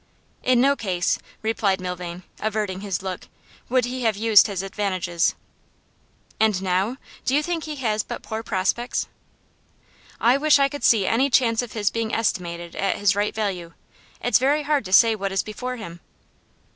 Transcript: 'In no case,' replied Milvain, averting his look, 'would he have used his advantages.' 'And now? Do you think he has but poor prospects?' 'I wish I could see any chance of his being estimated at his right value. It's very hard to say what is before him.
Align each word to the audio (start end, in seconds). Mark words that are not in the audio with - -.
'In 0.41 0.59
no 0.59 0.75
case,' 0.75 1.19
replied 1.43 1.79
Milvain, 1.79 2.23
averting 2.39 2.81
his 2.81 3.03
look, 3.03 3.27
'would 3.69 3.85
he 3.85 4.01
have 4.01 4.17
used 4.17 4.47
his 4.47 4.63
advantages.' 4.63 5.35
'And 6.39 6.59
now? 6.59 6.97
Do 7.23 7.35
you 7.35 7.43
think 7.43 7.65
he 7.65 7.75
has 7.75 8.01
but 8.01 8.23
poor 8.23 8.41
prospects?' 8.41 9.05
'I 10.19 10.37
wish 10.37 10.57
I 10.57 10.69
could 10.69 10.83
see 10.83 11.05
any 11.05 11.29
chance 11.29 11.61
of 11.61 11.73
his 11.73 11.91
being 11.91 12.15
estimated 12.15 12.75
at 12.75 12.97
his 12.97 13.15
right 13.15 13.35
value. 13.35 13.73
It's 14.21 14.39
very 14.39 14.63
hard 14.63 14.85
to 14.85 14.91
say 14.91 15.13
what 15.13 15.31
is 15.31 15.43
before 15.43 15.75
him. 15.75 15.99